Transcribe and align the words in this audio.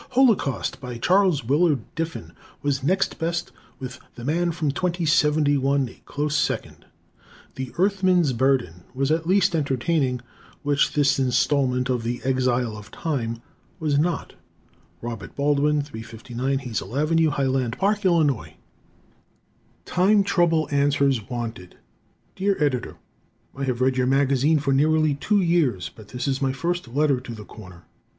"Holocaust," 0.13 0.79
by 0.81 0.97
Charles 0.97 1.43
Willard 1.43 1.81
Diffin, 1.93 2.33
was 2.63 2.81
next 2.81 3.19
best 3.19 3.51
with 3.79 3.99
"The 4.15 4.25
Man 4.25 4.51
from 4.51 4.71
2071" 4.71 5.89
a 5.89 6.01
close 6.05 6.35
second. 6.35 6.85
"The 7.53 7.71
Earthman's 7.77 8.33
Burden" 8.33 8.83
was 8.95 9.11
at 9.11 9.27
least 9.27 9.55
entertaining, 9.55 10.21
which 10.63 10.93
this 10.93 11.19
installment 11.19 11.87
of 11.87 12.01
"The 12.01 12.19
Exile 12.23 12.75
of 12.75 12.89
Time" 12.89 13.43
was 13.79 13.99
not. 13.99 14.33
Robert 15.03 15.35
Baldwin, 15.35 15.83
359 15.83 16.57
Hazel 16.57 16.95
Ave., 16.95 17.23
Highland 17.25 17.77
Park, 17.77 18.03
Ill. 18.03 18.25
Time 19.85 20.23
Trouble 20.23 20.67
Answers 20.71 21.29
Wanted 21.29 21.77
Dear 22.35 22.57
Editor: 22.59 22.95
I 23.55 23.65
have 23.65 23.81
read 23.81 23.97
your 23.97 24.07
magazine 24.07 24.57
for 24.57 24.73
nearly 24.73 25.13
two 25.13 25.41
years, 25.41 25.91
but 25.93 26.07
this 26.07 26.27
is 26.27 26.41
my 26.41 26.51
first 26.51 26.87
letter 26.87 27.19
to 27.19 27.35
the 27.35 27.45
"Corner." 27.45 27.83